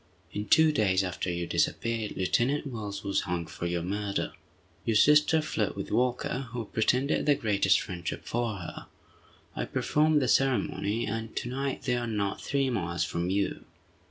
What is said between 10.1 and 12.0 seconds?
the ceremony, and to night they